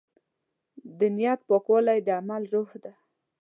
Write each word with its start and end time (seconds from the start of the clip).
د 0.99 1.01
نیت 1.17 1.39
پاکوالی 1.49 1.99
د 2.03 2.07
عمل 2.19 2.43
روح 2.53 2.69
دی. 2.83 2.93